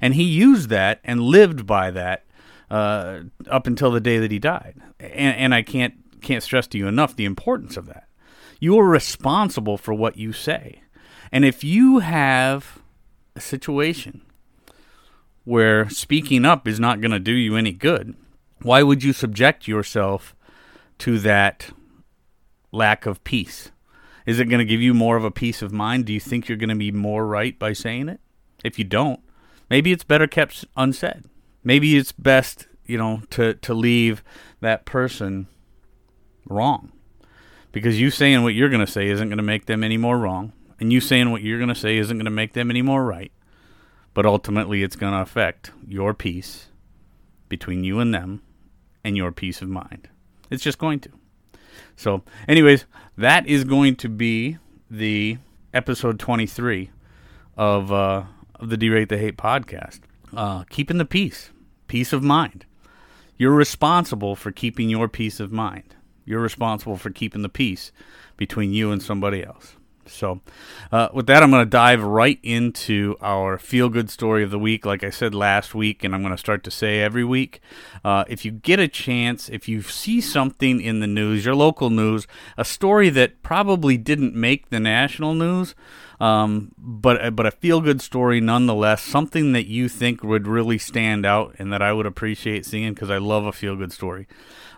and 0.02 0.16
he 0.16 0.24
used 0.24 0.70
that 0.70 1.00
and 1.04 1.22
lived 1.22 1.66
by 1.66 1.92
that 1.92 2.26
uh, 2.70 3.22
up 3.50 3.68
until 3.68 3.92
the 3.92 4.02
day 4.02 4.18
that 4.18 4.32
he 4.32 4.40
died. 4.40 4.76
And, 5.14 5.38
and 5.38 5.56
I 5.56 5.62
can't 5.62 5.94
can't 6.22 6.44
stress 6.44 6.68
to 6.68 6.78
you 6.78 6.88
enough 6.88 7.16
the 7.16 7.26
importance 7.26 7.78
of 7.78 7.86
that. 7.88 8.08
You 8.60 8.78
are 8.80 8.88
responsible 8.88 9.78
for 9.78 9.94
what 9.94 10.18
you 10.18 10.34
say, 10.34 10.82
and 11.32 11.46
if 11.46 11.64
you 11.64 12.00
have 12.00 12.80
a 13.36 13.42
situation 13.42 14.22
where 15.44 15.90
speaking 15.90 16.44
up 16.44 16.68
is 16.68 16.80
not 16.80 17.00
going 17.00 17.12
to 17.12 17.20
do 17.20 17.32
you 17.32 17.56
any 17.56 17.72
good, 17.72 18.16
why 18.62 18.84
would 18.84 19.04
you 19.04 19.14
subject 19.14 19.68
yourself 19.68 20.36
to 20.98 21.20
that 21.20 21.70
lack 22.72 23.06
of 23.06 23.24
peace? 23.24 23.72
Is 24.26 24.40
it 24.40 24.50
going 24.50 24.60
to 24.60 24.66
give 24.66 24.82
you 24.82 24.94
more 24.94 25.16
of 25.16 25.24
a 25.24 25.32
peace 25.32 25.62
of 25.62 25.72
mind? 25.72 26.06
Do 26.06 26.14
you 26.14 26.20
think 26.20 26.48
you're 26.48 26.58
going 26.58 26.70
to 26.70 26.76
be 26.76 26.92
more 26.92 27.26
right 27.26 27.58
by 27.58 27.72
saying 27.72 28.10
it? 28.10 28.20
If 28.64 28.78
you 28.78 28.84
don't, 28.84 29.22
maybe 29.70 29.92
it's 29.92 30.04
better 30.04 30.28
kept 30.28 30.66
unsaid. 30.76 31.24
Maybe 31.64 31.96
it's 31.96 32.12
best, 32.12 32.68
you 32.86 32.98
know, 32.98 33.22
to, 33.30 33.54
to 33.54 33.74
leave 33.74 34.24
that 34.62 34.86
person 34.86 35.48
wrong. 36.50 36.92
Because 37.72 38.00
you 38.00 38.10
saying 38.10 38.44
what 38.44 38.54
you're 38.54 38.70
going 38.70 38.86
to 38.86 38.92
say 38.92 39.08
isn't 39.08 39.30
going 39.30 39.38
to 39.38 39.44
make 39.44 39.66
them 39.66 39.84
any 39.84 39.98
more 39.98 40.18
wrong. 40.18 40.54
And 40.80 40.92
you 40.94 41.02
saying 41.02 41.32
what 41.32 41.42
you're 41.42 41.60
going 41.60 41.70
to 41.70 41.76
say 41.76 41.98
isn't 41.98 42.18
going 42.18 42.26
to 42.26 42.32
make 42.32 42.54
them 42.54 42.70
any 42.70 42.82
more 42.82 43.04
right. 43.04 43.32
But 44.14 44.26
ultimately, 44.26 44.84
it's 44.84 44.96
going 44.96 45.14
to 45.14 45.22
affect 45.22 45.72
your 45.88 46.14
peace 46.14 46.68
between 47.50 47.84
you 47.84 48.00
and 48.00 48.14
them 48.14 48.42
and 49.04 49.16
your 49.16 49.32
peace 49.32 49.62
of 49.62 49.70
mind. 49.70 50.10
It's 50.50 50.64
just 50.64 50.78
going 50.78 51.00
to. 51.02 51.10
So, 51.96 52.24
anyways, 52.48 52.86
that 53.18 53.48
is 53.48 53.64
going 53.64 53.96
to 53.98 54.10
be 54.10 54.58
the 54.90 55.38
episode 55.74 56.20
23 56.20 56.92
of, 57.58 57.92
uh, 57.92 58.24
of 58.56 58.70
the 58.70 58.78
Derate 58.78 59.10
the 59.10 59.18
Hate 59.18 59.38
podcast. 59.38 60.00
Uh, 60.36 60.64
keeping 60.70 60.98
the 60.98 61.06
peace, 61.06 61.52
peace 61.88 62.14
of 62.14 62.24
mind. 62.24 62.66
You're 63.40 63.52
responsible 63.52 64.36
for 64.36 64.52
keeping 64.52 64.90
your 64.90 65.08
peace 65.08 65.40
of 65.40 65.52
mind. 65.52 65.96
You're 66.26 66.42
responsible 66.42 66.98
for 66.98 67.12
keeping 67.12 67.44
the 67.44 67.50
peace 67.50 67.92
between 68.36 68.74
you 68.74 68.92
and 68.92 69.02
somebody 69.02 69.44
else. 69.44 69.77
So, 70.08 70.42
uh, 70.92 71.10
with 71.14 71.28
that, 71.28 71.44
I'm 71.44 71.52
going 71.52 71.66
to 71.66 71.70
dive 71.70 72.02
right 72.02 72.40
into 72.44 73.16
our 73.22 73.58
feel 73.58 73.90
good 73.90 74.10
story 74.10 74.44
of 74.44 74.52
the 74.52 74.60
week. 74.60 74.86
Like 74.86 75.04
I 75.04 75.10
said 75.10 75.36
last 75.36 75.76
week, 75.76 76.04
and 76.04 76.14
I'm 76.16 76.22
going 76.22 76.34
to 76.34 76.38
start 76.38 76.64
to 76.66 76.72
say 76.72 77.02
every 77.02 77.24
week. 77.24 77.62
Uh, 78.04 78.24
if 78.28 78.46
you 78.46 78.52
get 78.52 78.80
a 78.80 78.88
chance, 78.88 79.50
if 79.50 79.68
you 79.68 79.82
see 79.82 80.22
something 80.22 80.82
in 80.82 81.00
the 81.00 81.08
news, 81.08 81.46
your 81.46 81.56
local 81.56 81.90
news, 81.90 82.28
a 82.58 82.66
story 82.66 83.10
that 83.10 83.44
probably 83.44 83.98
didn't 83.98 84.36
make 84.36 84.70
the 84.70 84.80
national 84.80 85.34
news, 85.34 85.76
um, 86.20 86.72
but 86.78 87.36
but 87.36 87.46
a 87.46 87.52
feel 87.52 87.82
good 87.82 88.02
story 88.02 88.42
nonetheless, 88.42 89.04
something 89.04 89.52
that 89.52 89.68
you 89.68 89.88
think 89.88 90.24
would 90.24 90.48
really 90.48 90.78
stand 90.78 91.26
out 91.26 91.56
and 91.60 91.72
that 91.72 91.82
I 91.82 91.94
would 91.94 92.06
appreciate 92.06 92.66
seeing 92.66 92.94
because 92.94 93.10
I 93.10 93.18
love 93.18 93.46
a 93.46 93.52
feel 93.52 93.76
good 93.76 93.94
story. 93.94 94.28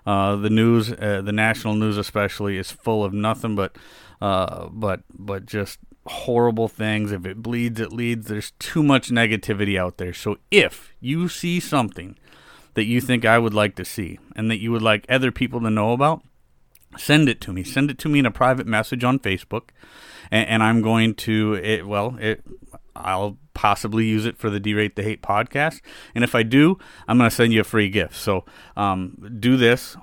Uh, 0.05 0.35
the 0.35 0.49
news, 0.49 0.91
uh, 0.91 1.21
the 1.23 1.31
national 1.31 1.75
news 1.75 1.97
especially, 1.97 2.57
is 2.57 2.71
full 2.71 3.03
of 3.03 3.13
nothing 3.13 3.55
but 3.55 3.75
uh, 4.21 4.67
but 4.71 5.01
but 5.13 5.45
just 5.45 5.79
horrible 6.05 6.67
things. 6.67 7.11
If 7.11 7.25
it 7.25 7.41
bleeds, 7.41 7.79
it 7.79 7.93
leads. 7.93 8.27
There's 8.27 8.51
too 8.59 8.83
much 8.83 9.09
negativity 9.09 9.79
out 9.79 9.97
there. 9.97 10.13
So 10.13 10.37
if 10.51 10.93
you 10.99 11.29
see 11.29 11.59
something 11.59 12.17
that 12.73 12.85
you 12.85 13.01
think 13.01 13.25
I 13.25 13.39
would 13.39 13.53
like 13.53 13.75
to 13.75 13.85
see 13.85 14.19
and 14.35 14.49
that 14.49 14.59
you 14.59 14.71
would 14.71 14.81
like 14.81 15.05
other 15.09 15.31
people 15.31 15.61
to 15.61 15.69
know 15.69 15.91
about, 15.91 16.23
send 16.97 17.29
it 17.29 17.41
to 17.41 17.53
me. 17.53 17.63
Send 17.63 17.91
it 17.91 17.97
to 17.99 18.09
me 18.09 18.19
in 18.19 18.25
a 18.25 18.31
private 18.31 18.67
message 18.67 19.03
on 19.03 19.19
Facebook, 19.19 19.69
and, 20.31 20.47
and 20.47 20.63
I'm 20.63 20.81
going 20.81 21.15
to 21.15 21.53
it. 21.55 21.87
Well, 21.87 22.17
it. 22.19 22.43
I'll 22.95 23.37
possibly 23.53 24.05
use 24.05 24.25
it 24.25 24.37
for 24.37 24.49
the 24.49 24.59
Derate 24.59 24.95
the 24.95 25.03
Hate 25.03 25.21
podcast, 25.21 25.79
and 26.13 26.23
if 26.23 26.35
I 26.35 26.43
do, 26.43 26.77
I'm 27.07 27.17
going 27.17 27.29
to 27.29 27.35
send 27.35 27.53
you 27.53 27.61
a 27.61 27.63
free 27.63 27.89
gift. 27.89 28.15
So 28.15 28.43
um, 28.75 29.15
do 29.39 29.55
this 29.55 29.95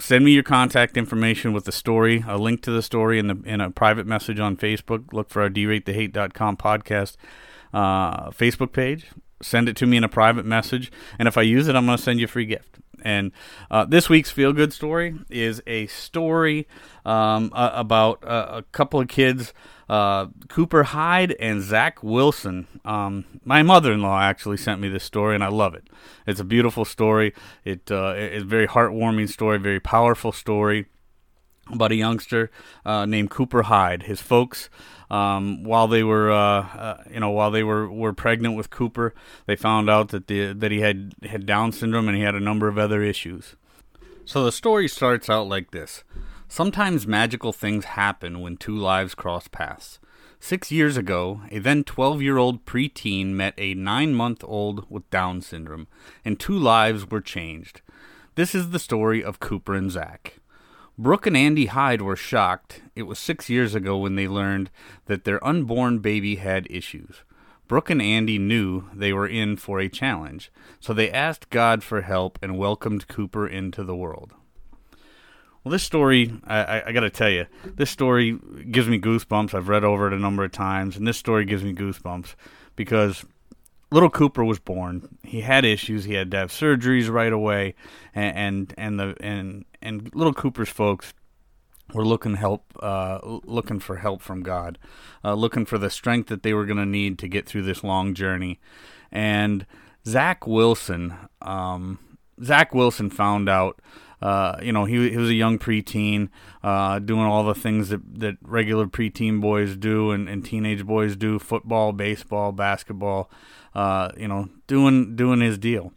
send 0.00 0.24
me 0.24 0.32
your 0.32 0.42
contact 0.42 0.96
information 0.96 1.52
with 1.52 1.64
the 1.64 1.72
story, 1.72 2.24
a 2.26 2.36
link 2.36 2.62
to 2.62 2.70
the 2.70 2.82
story 2.82 3.18
in 3.18 3.26
the 3.26 3.40
in 3.44 3.60
a 3.60 3.70
private 3.70 4.06
message 4.06 4.40
on 4.40 4.56
Facebook. 4.56 5.12
Look 5.12 5.30
for 5.30 5.42
our 5.42 5.50
deratethehate.com 5.50 6.56
podcast 6.56 7.16
uh, 7.72 8.30
Facebook 8.30 8.72
page. 8.72 9.06
Send 9.42 9.68
it 9.68 9.76
to 9.76 9.86
me 9.86 9.96
in 9.96 10.04
a 10.04 10.08
private 10.08 10.44
message, 10.44 10.92
and 11.18 11.26
if 11.26 11.38
I 11.38 11.42
use 11.42 11.68
it, 11.68 11.76
I'm 11.76 11.86
going 11.86 11.96
to 11.96 12.02
send 12.02 12.20
you 12.20 12.26
a 12.26 12.28
free 12.28 12.46
gift. 12.46 12.78
And 13.02 13.32
uh, 13.70 13.86
this 13.86 14.10
week's 14.10 14.30
feel 14.30 14.52
good 14.52 14.72
story 14.74 15.14
is 15.30 15.62
a 15.66 15.86
story 15.86 16.68
um, 17.06 17.50
about 17.54 18.22
a 18.22 18.64
couple 18.72 19.00
of 19.00 19.08
kids 19.08 19.54
uh, 19.90 20.28
Cooper 20.48 20.84
Hyde 20.84 21.32
and 21.40 21.60
Zach 21.60 22.00
Wilson. 22.00 22.68
Um, 22.84 23.24
my 23.44 23.64
mother-in-law 23.64 24.20
actually 24.20 24.58
sent 24.58 24.80
me 24.80 24.88
this 24.88 25.02
story, 25.02 25.34
and 25.34 25.42
I 25.42 25.48
love 25.48 25.74
it. 25.74 25.88
It's 26.28 26.38
a 26.38 26.44
beautiful 26.44 26.84
story. 26.84 27.34
It 27.64 27.90
uh, 27.90 28.14
it's 28.16 28.44
a 28.44 28.46
very 28.46 28.68
heartwarming 28.68 29.28
story, 29.28 29.58
very 29.58 29.80
powerful 29.80 30.30
story 30.30 30.86
about 31.72 31.90
a 31.90 31.96
youngster 31.96 32.52
uh, 32.86 33.04
named 33.04 33.30
Cooper 33.30 33.62
Hyde. 33.62 34.04
His 34.04 34.22
folks, 34.22 34.70
um, 35.10 35.64
while 35.64 35.88
they 35.88 36.02
were, 36.02 36.30
uh, 36.30 36.62
uh, 36.62 37.02
you 37.12 37.20
know, 37.20 37.30
while 37.30 37.50
they 37.50 37.62
were, 37.62 37.90
were 37.90 38.12
pregnant 38.12 38.56
with 38.56 38.70
Cooper, 38.70 39.14
they 39.46 39.56
found 39.56 39.90
out 39.90 40.08
that 40.10 40.28
the 40.28 40.52
that 40.52 40.70
he 40.70 40.80
had 40.80 41.14
had 41.24 41.46
Down 41.46 41.72
syndrome 41.72 42.08
and 42.08 42.16
he 42.16 42.22
had 42.22 42.34
a 42.34 42.40
number 42.40 42.68
of 42.68 42.78
other 42.78 43.02
issues. 43.02 43.56
So 44.24 44.44
the 44.44 44.52
story 44.52 44.86
starts 44.86 45.28
out 45.28 45.48
like 45.48 45.72
this. 45.72 46.04
Sometimes 46.48 47.06
magical 47.06 47.52
things 47.52 47.84
happen 47.84 48.40
when 48.40 48.56
two 48.56 48.76
lives 48.76 49.14
cross 49.14 49.48
paths. 49.48 49.98
Six 50.38 50.72
years 50.72 50.96
ago, 50.96 51.42
a 51.50 51.58
then 51.58 51.84
12 51.84 52.22
year 52.22 52.38
old 52.38 52.64
preteen 52.64 53.28
met 53.28 53.54
a 53.58 53.74
nine 53.74 54.14
month 54.14 54.42
old 54.44 54.86
with 54.88 55.08
Down 55.10 55.42
syndrome, 55.42 55.86
and 56.24 56.40
two 56.40 56.58
lives 56.58 57.08
were 57.10 57.20
changed. 57.20 57.82
This 58.36 58.54
is 58.54 58.70
the 58.70 58.78
story 58.78 59.22
of 59.22 59.38
Cooper 59.38 59.74
and 59.74 59.90
Zach. 59.90 60.39
Brooke 60.98 61.26
and 61.26 61.36
Andy 61.36 61.66
Hyde 61.66 62.02
were 62.02 62.16
shocked. 62.16 62.82
It 62.94 63.04
was 63.04 63.18
six 63.18 63.48
years 63.48 63.74
ago 63.74 63.96
when 63.96 64.16
they 64.16 64.28
learned 64.28 64.70
that 65.06 65.24
their 65.24 65.44
unborn 65.44 66.00
baby 66.00 66.36
had 66.36 66.66
issues. 66.70 67.22
Brooke 67.68 67.90
and 67.90 68.02
Andy 68.02 68.38
knew 68.38 68.90
they 68.92 69.12
were 69.12 69.28
in 69.28 69.56
for 69.56 69.78
a 69.78 69.88
challenge, 69.88 70.50
so 70.80 70.92
they 70.92 71.10
asked 71.10 71.50
God 71.50 71.82
for 71.84 72.02
help 72.02 72.38
and 72.42 72.58
welcomed 72.58 73.08
Cooper 73.08 73.46
into 73.46 73.84
the 73.84 73.94
world. 73.94 74.34
Well, 75.62 75.72
this 75.72 75.82
story, 75.82 76.32
I, 76.44 76.62
I, 76.62 76.88
I 76.88 76.92
got 76.92 77.00
to 77.00 77.10
tell 77.10 77.30
you, 77.30 77.46
this 77.64 77.90
story 77.90 78.38
gives 78.70 78.88
me 78.88 78.98
goosebumps. 78.98 79.54
I've 79.54 79.68
read 79.68 79.84
over 79.84 80.06
it 80.06 80.12
a 80.12 80.18
number 80.18 80.42
of 80.42 80.52
times, 80.52 80.96
and 80.96 81.06
this 81.06 81.18
story 81.18 81.44
gives 81.44 81.62
me 81.62 81.74
goosebumps 81.74 82.34
because 82.76 83.24
little 83.92 84.10
Cooper 84.10 84.44
was 84.44 84.58
born. 84.58 85.18
He 85.22 85.42
had 85.42 85.64
issues. 85.64 86.04
He 86.04 86.14
had 86.14 86.30
to 86.30 86.38
have 86.38 86.50
surgeries 86.50 87.10
right 87.10 87.32
away, 87.32 87.74
and 88.14 88.36
and, 88.36 88.74
and 88.78 89.00
the 89.00 89.16
and 89.20 89.64
and 89.82 90.10
little 90.14 90.34
Cooper's 90.34 90.68
folks 90.68 91.12
were 91.92 92.04
looking 92.04 92.36
help, 92.36 92.64
uh, 92.80 93.18
looking 93.44 93.80
for 93.80 93.96
help 93.96 94.22
from 94.22 94.42
God, 94.42 94.78
uh, 95.24 95.34
looking 95.34 95.64
for 95.64 95.78
the 95.78 95.90
strength 95.90 96.28
that 96.28 96.42
they 96.42 96.54
were 96.54 96.66
going 96.66 96.78
to 96.78 96.86
need 96.86 97.18
to 97.18 97.28
get 97.28 97.46
through 97.46 97.62
this 97.62 97.82
long 97.82 98.14
journey. 98.14 98.60
And 99.10 99.66
Zach 100.06 100.46
Wilson, 100.46 101.14
um, 101.42 101.98
Zach 102.42 102.74
Wilson 102.74 103.10
found 103.10 103.48
out 103.48 103.80
uh, 104.22 104.58
you 104.62 104.72
know, 104.72 104.84
he, 104.84 105.10
he 105.10 105.16
was 105.16 105.30
a 105.30 105.34
young 105.34 105.58
preteen, 105.58 106.28
uh, 106.62 106.98
doing 106.98 107.24
all 107.24 107.44
the 107.44 107.54
things 107.54 107.88
that, 107.88 108.00
that 108.20 108.36
regular 108.42 108.86
preteen 108.86 109.40
boys 109.40 109.76
do 109.76 110.10
and, 110.10 110.28
and 110.28 110.44
teenage 110.44 110.84
boys 110.84 111.16
do 111.16 111.38
football, 111.38 111.92
baseball, 111.92 112.52
basketball, 112.52 113.30
uh, 113.74 114.10
you 114.16 114.28
know, 114.28 114.48
doing, 114.66 115.16
doing 115.16 115.40
his 115.40 115.56
deal. 115.56 115.92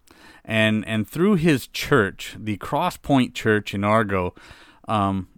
And, 0.45 0.85
and 0.87 1.07
through 1.07 1.35
his 1.35 1.67
church, 1.67 2.35
the 2.37 2.57
Cross 2.57 2.97
Point 2.97 3.33
Church 3.33 3.73
in 3.73 3.83
Argo, 3.83 4.33
um, 4.87 5.29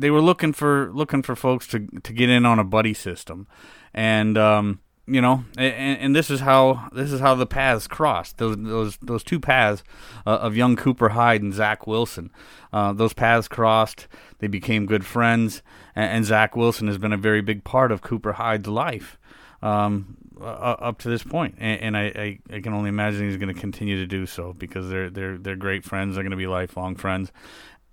they 0.00 0.10
were 0.10 0.22
looking 0.22 0.52
for 0.52 0.90
looking 0.92 1.22
for 1.22 1.36
folks 1.36 1.66
to 1.68 1.86
to 2.02 2.12
get 2.12 2.30
in 2.30 2.46
on 2.46 2.58
a 2.58 2.64
buddy 2.64 2.94
system, 2.94 3.46
and 3.92 4.38
um, 4.38 4.80
you 5.10 5.20
know, 5.20 5.44
and, 5.58 5.98
and, 5.98 6.16
this 6.16 6.30
is 6.30 6.40
how 6.40 6.88
this 6.92 7.10
is 7.12 7.20
how 7.20 7.34
the 7.34 7.46
paths 7.46 7.88
crossed. 7.88 8.38
Those 8.38 8.56
those 8.56 8.96
those 8.98 9.24
two 9.24 9.40
paths 9.40 9.82
uh, 10.24 10.30
of 10.36 10.56
young 10.56 10.76
Cooper 10.76 11.10
Hyde 11.10 11.42
and 11.42 11.52
Zach 11.52 11.86
Wilson. 11.86 12.30
Uh, 12.72 12.92
those 12.92 13.12
paths 13.12 13.48
crossed. 13.48 14.06
They 14.38 14.46
became 14.46 14.86
good 14.86 15.04
friends, 15.04 15.62
and, 15.96 16.10
and, 16.12 16.24
Zach 16.24 16.54
Wilson 16.54 16.86
has 16.86 16.98
been 16.98 17.12
a 17.12 17.16
very 17.16 17.40
big 17.40 17.64
part 17.64 17.90
of 17.90 18.02
Cooper 18.02 18.34
Hyde's 18.34 18.68
life 18.68 19.18
um, 19.62 20.16
uh, 20.40 20.44
up 20.44 20.98
to 21.00 21.08
this 21.08 21.24
point. 21.24 21.56
And, 21.58 21.80
and 21.80 21.96
I, 21.96 22.02
I, 22.04 22.38
I, 22.56 22.60
can 22.60 22.72
only 22.72 22.88
imagine 22.88 23.28
he's 23.28 23.36
going 23.36 23.52
to 23.52 23.60
continue 23.60 23.96
to 23.96 24.06
do 24.06 24.26
so 24.26 24.52
because 24.52 24.88
they're 24.88 25.10
they're 25.10 25.38
they're 25.38 25.56
great 25.56 25.84
friends. 25.84 26.14
They're 26.14 26.24
going 26.24 26.30
to 26.30 26.36
be 26.36 26.46
lifelong 26.46 26.94
friends. 26.94 27.32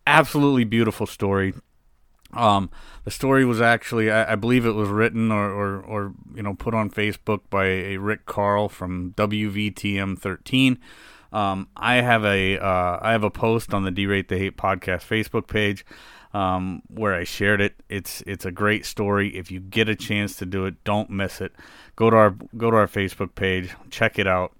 Absolutely 0.05 0.65
beautiful 0.65 1.07
story. 1.07 1.53
Um, 2.33 2.69
the 3.03 3.11
story 3.11 3.45
was 3.45 3.61
actually, 3.61 4.11
I, 4.11 4.33
I, 4.33 4.35
believe 4.35 4.65
it 4.65 4.71
was 4.71 4.89
written 4.89 5.31
or, 5.31 5.49
or, 5.49 5.79
or, 5.79 6.13
you 6.35 6.43
know, 6.43 6.53
put 6.53 6.73
on 6.73 6.89
Facebook 6.89 7.41
by 7.49 7.65
a 7.65 7.97
Rick 7.97 8.25
Karle 8.25 8.69
from 8.69 9.13
WVTM 9.13 10.19
13. 10.19 10.77
Um, 11.31 11.67
I 11.75 11.95
have 11.95 12.25
a, 12.25 12.57
uh, 12.59 12.99
I 13.01 13.11
have 13.11 13.23
a 13.23 13.29
post 13.29 13.73
on 13.73 13.83
the 13.83 13.91
Derate 13.91 14.27
the 14.27 14.37
Hate 14.37 14.57
podcast 14.57 15.05
Facebook 15.05 15.47
page. 15.47 15.85
Um, 16.33 16.81
where 16.89 17.15
I 17.15 17.23
shared 17.23 17.61
it. 17.61 17.81
It's 17.87 18.21
it's 18.27 18.45
a 18.45 18.51
great 18.51 18.85
story. 18.85 19.35
If 19.35 19.49
you 19.49 19.61
get 19.61 19.87
a 19.87 19.95
chance 19.95 20.35
to 20.35 20.45
do 20.45 20.65
it, 20.65 20.83
don't 20.83 21.09
miss 21.09 21.39
it. 21.39 21.53
Go 21.95 22.09
to 22.09 22.15
our 22.15 22.35
go 22.57 22.69
to 22.69 22.77
our 22.77 22.87
Facebook 22.87 23.33
page, 23.33 23.73
check 23.89 24.19
it 24.19 24.27
out, 24.27 24.51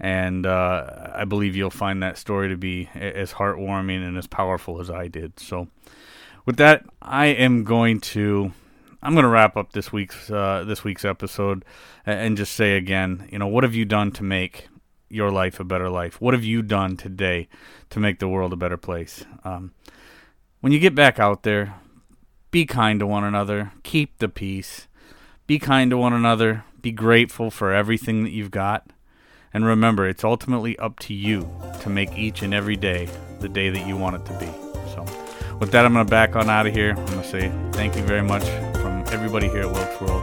and 0.00 0.46
uh, 0.46 1.10
I 1.14 1.24
believe 1.24 1.56
you'll 1.56 1.70
find 1.70 2.02
that 2.02 2.18
story 2.18 2.48
to 2.48 2.56
be 2.56 2.88
as 2.94 3.32
heartwarming 3.32 4.06
and 4.06 4.16
as 4.16 4.26
powerful 4.26 4.80
as 4.80 4.90
I 4.90 5.08
did. 5.08 5.40
So, 5.40 5.68
with 6.48 6.56
that, 6.56 6.82
I 7.02 7.26
am 7.26 7.62
going 7.62 8.00
to 8.16 8.52
I'm 9.02 9.12
going 9.12 9.24
to 9.24 9.28
wrap 9.28 9.54
up 9.54 9.72
this 9.72 9.92
week's 9.92 10.30
uh, 10.30 10.64
this 10.66 10.82
week's 10.82 11.04
episode 11.04 11.62
and 12.06 12.38
just 12.38 12.54
say 12.54 12.78
again, 12.78 13.28
you 13.30 13.38
know, 13.38 13.46
what 13.46 13.64
have 13.64 13.74
you 13.74 13.84
done 13.84 14.12
to 14.12 14.22
make 14.22 14.68
your 15.10 15.30
life 15.30 15.60
a 15.60 15.64
better 15.64 15.90
life? 15.90 16.22
What 16.22 16.32
have 16.32 16.44
you 16.44 16.62
done 16.62 16.96
today 16.96 17.48
to 17.90 18.00
make 18.00 18.18
the 18.18 18.28
world 18.28 18.54
a 18.54 18.56
better 18.56 18.78
place? 18.78 19.26
Um, 19.44 19.74
when 20.60 20.72
you 20.72 20.78
get 20.78 20.94
back 20.94 21.18
out 21.18 21.42
there, 21.42 21.74
be 22.50 22.64
kind 22.64 22.98
to 23.00 23.06
one 23.06 23.24
another, 23.24 23.72
keep 23.82 24.16
the 24.16 24.30
peace, 24.30 24.88
be 25.46 25.58
kind 25.58 25.90
to 25.90 25.98
one 25.98 26.14
another, 26.14 26.64
be 26.80 26.92
grateful 26.92 27.50
for 27.50 27.74
everything 27.74 28.24
that 28.24 28.32
you've 28.32 28.50
got, 28.50 28.88
and 29.52 29.66
remember, 29.66 30.08
it's 30.08 30.24
ultimately 30.24 30.78
up 30.78 30.98
to 31.00 31.12
you 31.12 31.50
to 31.82 31.90
make 31.90 32.16
each 32.16 32.40
and 32.40 32.54
every 32.54 32.76
day 32.76 33.06
the 33.40 33.50
day 33.50 33.68
that 33.68 33.86
you 33.86 33.98
want 33.98 34.16
it 34.16 34.24
to 34.24 34.38
be. 34.38 34.67
With 35.60 35.72
that, 35.72 35.84
I'm 35.84 35.92
going 35.92 36.06
to 36.06 36.10
back 36.10 36.36
on 36.36 36.48
out 36.48 36.66
of 36.66 36.74
here. 36.74 36.90
I'm 36.96 37.06
going 37.06 37.20
to 37.20 37.28
say 37.28 37.52
thank 37.72 37.96
you 37.96 38.02
very 38.02 38.22
much 38.22 38.44
from 38.80 39.02
everybody 39.08 39.48
here 39.48 39.62
at 39.62 39.72
Wilks 39.72 40.00
World, 40.00 40.22